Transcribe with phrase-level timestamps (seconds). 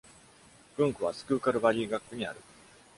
[0.79, 2.39] 郡区はスクーカル・バリー学区にある。